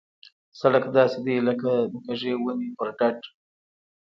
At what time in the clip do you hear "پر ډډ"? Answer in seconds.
2.77-3.17